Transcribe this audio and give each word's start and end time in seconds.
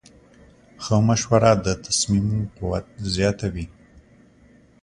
ښه 0.83 0.95
مشوره 1.07 1.51
د 1.65 1.67
تصمیم 1.85 2.27
قوت 2.57 2.85
زیاتوي. 3.15 3.65